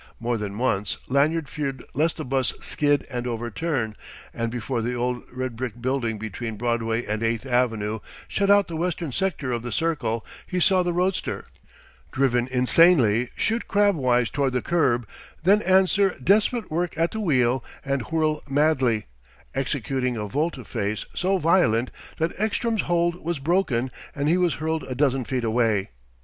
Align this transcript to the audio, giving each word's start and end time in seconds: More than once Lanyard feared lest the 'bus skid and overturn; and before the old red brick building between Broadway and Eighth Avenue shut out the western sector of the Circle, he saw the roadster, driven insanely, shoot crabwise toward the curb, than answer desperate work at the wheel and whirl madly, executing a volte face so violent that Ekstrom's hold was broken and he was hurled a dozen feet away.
More 0.19 0.35
than 0.35 0.57
once 0.57 0.97
Lanyard 1.07 1.47
feared 1.47 1.83
lest 1.93 2.17
the 2.17 2.25
'bus 2.25 2.53
skid 2.59 3.05
and 3.07 3.27
overturn; 3.27 3.95
and 4.33 4.51
before 4.51 4.81
the 4.81 4.95
old 4.95 5.21
red 5.31 5.55
brick 5.55 5.79
building 5.79 6.17
between 6.17 6.55
Broadway 6.55 7.05
and 7.05 7.21
Eighth 7.21 7.45
Avenue 7.45 7.99
shut 8.27 8.49
out 8.49 8.67
the 8.67 8.75
western 8.75 9.11
sector 9.11 9.51
of 9.51 9.61
the 9.61 9.71
Circle, 9.71 10.25
he 10.47 10.59
saw 10.59 10.81
the 10.81 10.91
roadster, 10.91 11.45
driven 12.11 12.47
insanely, 12.47 13.29
shoot 13.35 13.67
crabwise 13.67 14.31
toward 14.31 14.53
the 14.53 14.63
curb, 14.63 15.07
than 15.43 15.61
answer 15.61 16.15
desperate 16.23 16.71
work 16.71 16.97
at 16.97 17.11
the 17.11 17.19
wheel 17.19 17.63
and 17.85 18.01
whirl 18.11 18.41
madly, 18.49 19.05
executing 19.53 20.17
a 20.17 20.27
volte 20.27 20.65
face 20.65 21.05
so 21.13 21.37
violent 21.37 21.91
that 22.17 22.31
Ekstrom's 22.39 22.81
hold 22.81 23.23
was 23.23 23.37
broken 23.37 23.91
and 24.15 24.27
he 24.27 24.37
was 24.37 24.55
hurled 24.55 24.81
a 24.81 24.95
dozen 24.95 25.23
feet 25.25 25.43
away. 25.43 25.89